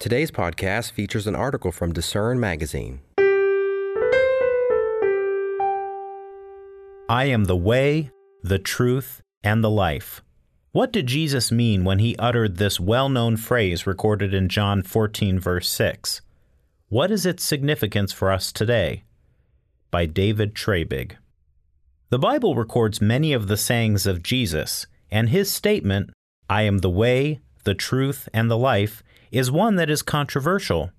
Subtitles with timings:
[0.00, 3.00] Today's podcast features an article from Discern Magazine.
[7.06, 8.10] I am the way,
[8.42, 10.22] the truth, and the life.
[10.72, 15.38] What did Jesus mean when he uttered this well known phrase recorded in John 14,
[15.38, 16.22] verse 6?
[16.88, 19.04] What is its significance for us today?
[19.90, 21.16] By David Treybig.
[22.08, 26.08] The Bible records many of the sayings of Jesus, and his statement,
[26.48, 30.90] I am the way, the truth, and the life, is one that is controversial.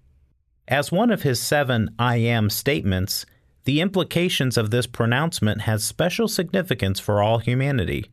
[0.68, 3.26] As one of his seven I am statements,
[3.66, 8.12] the implications of this pronouncement has special significance for all humanity.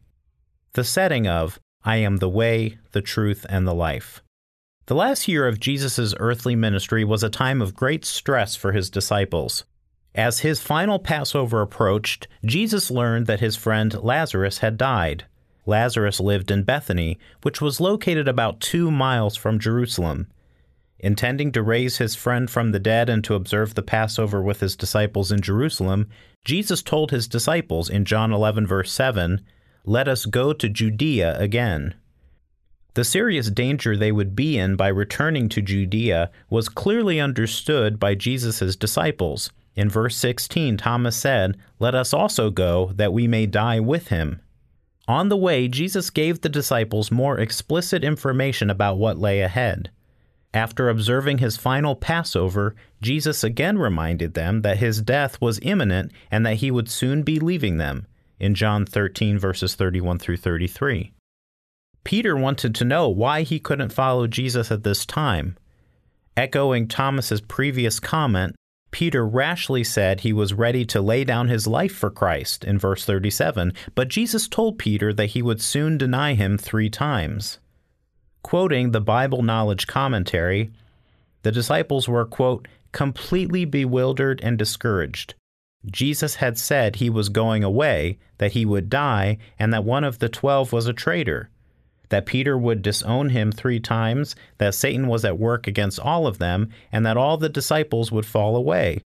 [0.73, 4.23] The setting of I am the way, the truth, and the life.
[4.87, 8.91] The last year of Jesus' earthly ministry was a time of great stress for his
[8.91, 9.65] disciples.
[10.15, 15.27] As his final Passover approached, Jesus learned that his friend Lazarus had died.
[15.69, 20.27] Lazarus lived in Bethany, which was located about two miles from Jerusalem.
[20.99, 24.75] Intending to raise his friend from the dead and to observe the Passover with his
[24.75, 26.09] disciples in Jerusalem,
[26.45, 29.43] Jesus told his disciples in John 11, verse 7,
[29.85, 31.95] Let us go to Judea again.
[32.95, 38.15] The serious danger they would be in by returning to Judea was clearly understood by
[38.15, 39.53] Jesus' disciples.
[39.77, 44.41] In verse 16, Thomas said, Let us also go, that we may die with him.
[45.09, 49.91] On the way, Jesus gave the disciples more explicit information about what lay ahead.
[50.53, 56.45] After observing his final Passover, Jesus again reminded them that his death was imminent and
[56.45, 58.07] that he would soon be leaving them,
[58.39, 61.13] in John 13, verses 31 through 33.
[62.05, 65.57] Peter wanted to know why he couldn't follow Jesus at this time.
[66.37, 68.55] Echoing Thomas's previous comment,
[68.91, 73.05] Peter rashly said he was ready to lay down his life for Christ in verse
[73.05, 77.59] 37, but Jesus told Peter that he would soon deny him three times.
[78.43, 80.71] Quoting the Bible Knowledge Commentary,
[81.43, 85.35] the disciples were, quote, completely bewildered and discouraged.
[85.87, 90.19] Jesus had said he was going away, that he would die, and that one of
[90.19, 91.51] the twelve was a traitor
[92.09, 96.39] that Peter would disown him three times, that Satan was at work against all of
[96.39, 99.03] them, and that all the disciples would fall away.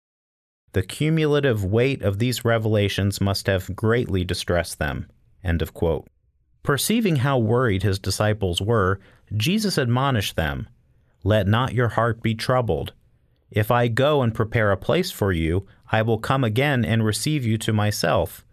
[0.73, 5.07] The cumulative weight of these revelations must have greatly distressed them.
[6.63, 8.99] Perceiving how worried his disciples were,
[9.35, 10.67] Jesus admonished them
[11.23, 12.93] Let not your heart be troubled.
[13.51, 17.45] If I go and prepare a place for you, I will come again and receive
[17.45, 18.43] you to myself.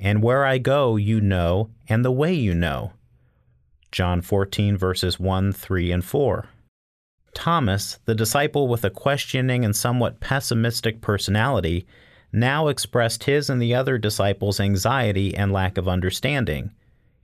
[0.00, 2.92] And where I go, you know, and the way you know.
[3.90, 6.46] John 14, verses 1, 3, and 4.
[7.34, 11.86] Thomas, the disciple with a questioning and somewhat pessimistic personality,
[12.32, 16.72] now expressed his and the other disciples' anxiety and lack of understanding.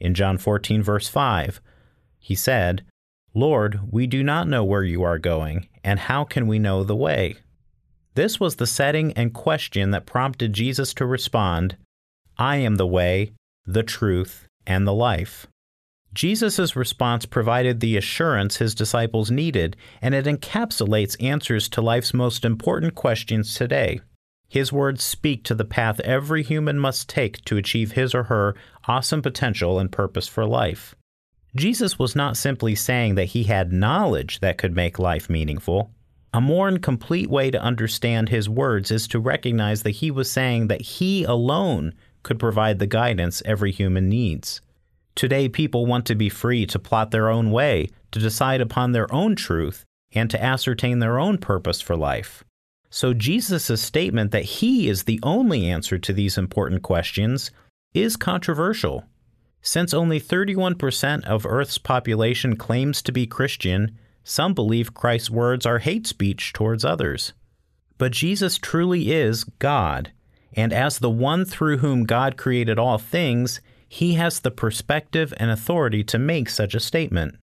[0.01, 1.61] In John 14, verse 5,
[2.19, 2.85] he said,
[3.35, 6.97] Lord, we do not know where you are going, and how can we know the
[6.97, 7.37] way?
[8.15, 11.77] This was the setting and question that prompted Jesus to respond,
[12.39, 13.33] I am the way,
[13.67, 15.47] the truth, and the life.
[16.15, 22.45] Jesus' response provided the assurance his disciples needed, and it encapsulates answers to life's most
[22.45, 24.01] important questions today.
[24.49, 28.55] His words speak to the path every human must take to achieve his or her
[28.87, 30.95] awesome potential and purpose for life.
[31.57, 35.91] Jesus was not simply saying that he had knowledge that could make life meaningful.
[36.33, 40.69] A more incomplete way to understand his words is to recognize that he was saying
[40.69, 44.61] that he alone could provide the guidance every human needs.
[45.15, 49.13] Today, people want to be free to plot their own way, to decide upon their
[49.13, 52.43] own truth, and to ascertain their own purpose for life.
[52.91, 57.51] So, Jesus' statement that he is the only answer to these important questions
[57.93, 59.05] is controversial.
[59.63, 65.79] Since only 31% of Earth's population claims to be Christian, some believe Christ's words are
[65.79, 67.33] hate speech towards others.
[67.99, 70.13] But Jesus truly is God,
[70.53, 75.51] and as the one through whom God created all things, he has the perspective and
[75.51, 77.37] authority to make such a statement.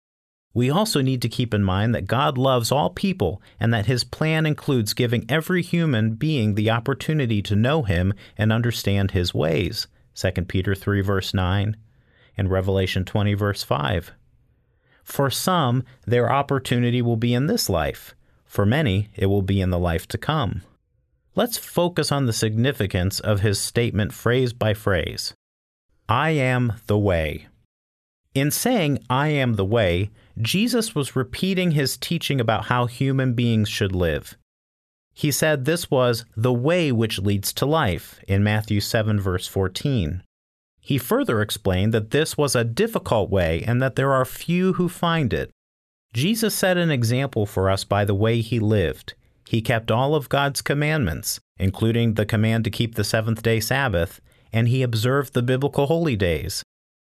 [0.53, 4.03] We also need to keep in mind that God loves all people and that his
[4.03, 9.87] plan includes giving every human being the opportunity to know him and understand his ways.
[10.15, 11.77] 2 Peter 3 verse 9
[12.37, 14.11] and Revelation 20 verse 5.
[15.03, 18.13] For some, their opportunity will be in this life.
[18.45, 20.61] For many, it will be in the life to come.
[21.33, 25.33] Let's focus on the significance of his statement phrase by phrase.
[26.09, 27.47] I am the way.
[28.33, 30.09] In saying, I am the way,
[30.41, 34.37] Jesus was repeating his teaching about how human beings should live.
[35.13, 40.23] He said this was the way which leads to life in Matthew 7, verse 14.
[40.79, 44.89] He further explained that this was a difficult way and that there are few who
[44.89, 45.51] find it.
[46.13, 49.13] Jesus set an example for us by the way he lived.
[49.47, 54.21] He kept all of God's commandments, including the command to keep the seventh day Sabbath,
[54.53, 56.63] and he observed the biblical holy days.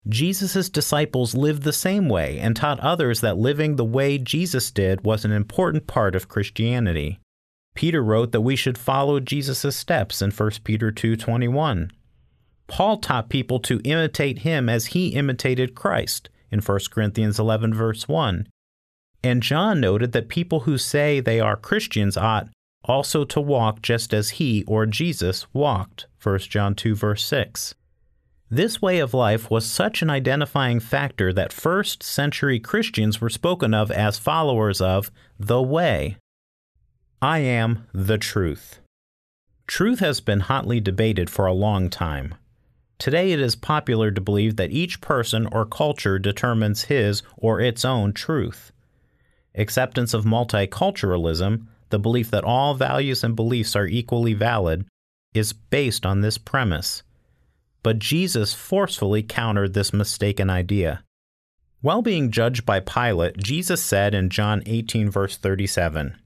[0.08, 5.04] Jesus' disciples lived the same way and taught others that living the way Jesus did
[5.04, 7.20] was an important part of Christianity.
[7.74, 11.92] Peter wrote that we should follow Jesus' steps in 1 Peter 2:21.
[12.66, 18.08] Paul taught people to imitate him as he imitated Christ in 1 Corinthians 11 verse
[18.08, 18.46] 1.
[19.22, 22.48] And John noted that people who say they are Christians ought
[22.84, 27.74] also to walk just as he or Jesus walked, 1 John 2 verse 6.
[28.50, 33.72] This way of life was such an identifying factor that first century Christians were spoken
[33.72, 36.18] of as followers of the way.
[37.22, 38.80] I am the truth.
[39.66, 42.34] Truth has been hotly debated for a long time.
[42.98, 47.84] Today it is popular to believe that each person or culture determines his or its
[47.84, 48.70] own truth.
[49.54, 54.84] Acceptance of multiculturalism, the belief that all values and beliefs are equally valid,
[55.32, 57.04] is based on this premise.
[57.84, 61.04] But Jesus forcefully countered this mistaken idea.
[61.80, 66.16] While being judged by Pilate, Jesus said in John 18, verse 37,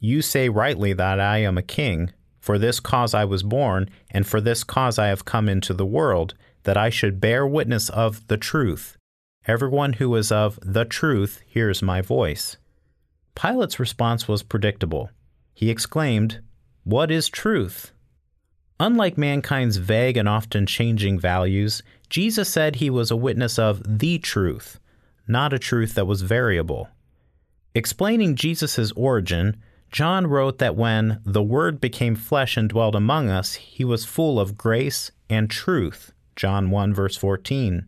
[0.00, 2.12] You say rightly that I am a king.
[2.38, 5.86] For this cause I was born, and for this cause I have come into the
[5.86, 6.34] world,
[6.64, 8.96] that I should bear witness of the truth.
[9.46, 12.56] Everyone who is of the truth hears my voice.
[13.34, 15.10] Pilate's response was predictable.
[15.54, 16.40] He exclaimed,
[16.84, 17.92] What is truth?
[18.80, 24.18] Unlike mankind's vague and often changing values, Jesus said he was a witness of the
[24.18, 24.80] truth,
[25.28, 26.88] not a truth that was variable.
[27.74, 29.56] Explaining Jesus' origin,
[29.90, 34.40] John wrote that when the Word became flesh and dwelt among us, he was full
[34.40, 36.12] of grace and truth.
[36.34, 37.86] John 1, verse 14.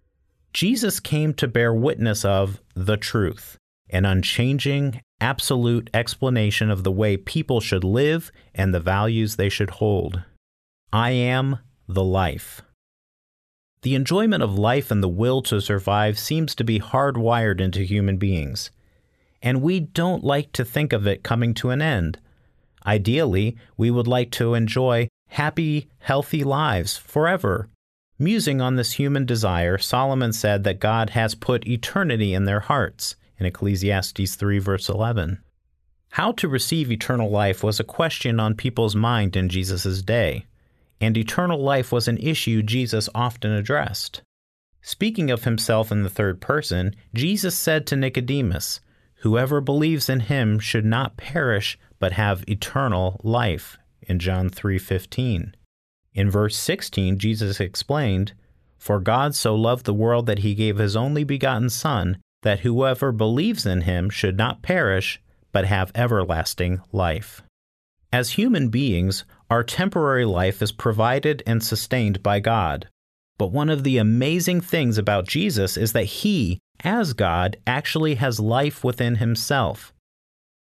[0.52, 3.58] Jesus came to bear witness of the truth,
[3.94, 9.70] an unchanging, absolute explanation of the way people should live and the values they should
[9.70, 10.23] hold.
[10.93, 12.61] I am the life.
[13.82, 18.17] The enjoyment of life and the will to survive seems to be hardwired into human
[18.17, 18.73] beings,
[19.41, 22.19] and we don't like to think of it coming to an end.
[22.85, 27.69] Ideally, we would like to enjoy happy, healthy lives forever.
[28.19, 33.17] Musing on this human desire, Solomon said that God has put eternity in their hearts
[33.39, 35.43] in Ecclesiastes 3, verse 11.
[36.11, 40.47] How to receive eternal life was a question on people's mind in Jesus' day
[41.05, 44.23] and eternal life was an issue Jesus often addressed.
[44.81, 48.81] Speaking of himself in the third person, Jesus said to Nicodemus,
[49.17, 55.55] Whoever believes in him should not perish but have eternal life in John 3:15.
[56.13, 58.33] In verse 16 Jesus explained,
[58.79, 63.11] For God so loved the world that he gave his only begotten son that whoever
[63.11, 65.20] believes in him should not perish
[65.50, 67.43] but have everlasting life.
[68.12, 72.88] As human beings, our temporary life is provided and sustained by God.
[73.38, 78.38] But one of the amazing things about Jesus is that he, as God, actually has
[78.38, 79.93] life within himself.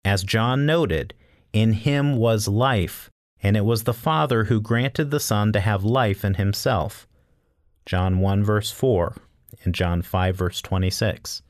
[0.05, 1.15] As John noted,
[1.53, 3.09] in him was life,
[3.43, 7.07] and it was the Father who granted the Son to have life in himself.
[7.87, 9.15] John 1 verse 4
[9.65, 11.43] and John 5 verse 26.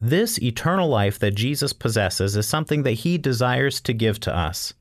[0.00, 4.74] This eternal life that Jesus possesses is something that he desires to give to us.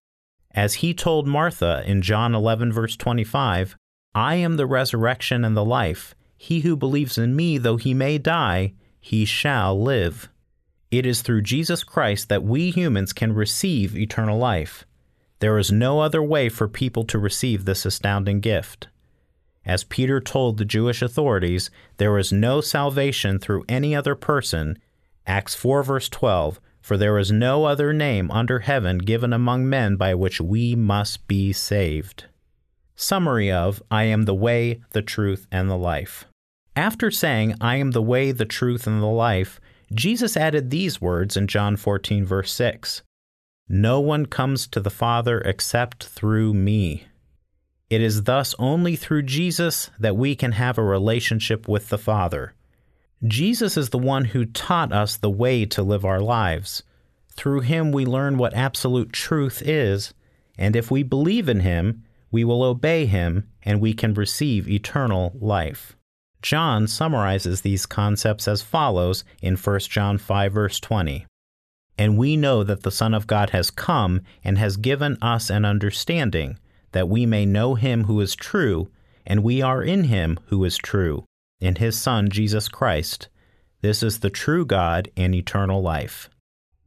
[0.51, 3.77] As he told Martha in John 11, verse 25,
[4.13, 6.15] I am the resurrection and the life.
[6.37, 10.29] He who believes in me, though he may die, he shall live.
[10.91, 14.85] It is through Jesus Christ that we humans can receive eternal life.
[15.39, 18.87] There is no other way for people to receive this astounding gift.
[19.65, 24.77] As Peter told the Jewish authorities, there is no salvation through any other person.
[25.27, 29.95] Acts 4, verse 12 for there is no other name under heaven given among men
[29.95, 32.25] by which we must be saved.
[32.95, 36.25] Summary of I am the way, the truth, and the life.
[36.75, 39.59] After saying, I am the way, the truth, and the life,
[39.91, 43.01] Jesus added these words in John 14, verse 6
[43.67, 47.07] No one comes to the Father except through me.
[47.89, 52.53] It is thus only through Jesus that we can have a relationship with the Father.
[53.23, 56.83] Jesus is the one who taught us the way to live our lives.
[57.31, 60.13] Through him, we learn what absolute truth is,
[60.57, 65.31] and if we believe in him, we will obey him and we can receive eternal
[65.39, 65.95] life.
[66.41, 71.25] John summarizes these concepts as follows in 1 John 5, verse 20.
[71.97, 75.63] And we know that the Son of God has come and has given us an
[75.63, 76.59] understanding,
[76.91, 78.89] that we may know him who is true,
[79.25, 81.25] and we are in him who is true
[81.65, 83.27] in his Son, Jesus Christ.
[83.81, 86.29] This is the true God and eternal life.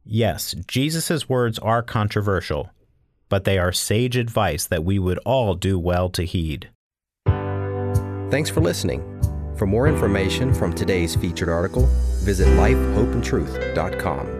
[0.05, 2.71] Yes, Jesus' words are controversial,
[3.27, 6.69] but they are sage advice that we would all do well to heed.
[8.31, 9.03] Thanks for listening.
[9.57, 11.85] For more information from today's featured article,
[12.23, 14.38] visit lifehopeandtruth.com.